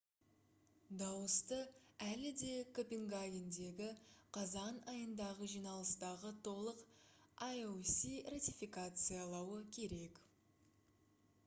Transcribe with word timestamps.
дауысты 0.99 1.57
әлі 2.05 2.31
де 2.39 2.49
копенгагендегі 2.79 3.91
қазан 4.39 4.81
айындағы 4.95 5.51
жиналыстағы 5.53 6.33
толық 6.49 6.83
ioc 7.51 7.95
ратификациялауы 8.35 9.63
керек 9.79 10.21